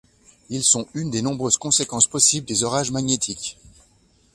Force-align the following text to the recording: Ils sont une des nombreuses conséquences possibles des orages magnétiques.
Ils 0.49 0.63
sont 0.63 0.87
une 0.95 1.11
des 1.11 1.21
nombreuses 1.21 1.57
conséquences 1.57 2.07
possibles 2.07 2.47
des 2.47 2.63
orages 2.63 2.89
magnétiques. 2.89 3.59